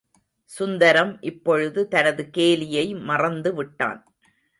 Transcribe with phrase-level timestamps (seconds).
[0.51, 4.01] சுந்தரம் இப்பொழுது தனது கேலியை மறந்துவிட்டான்.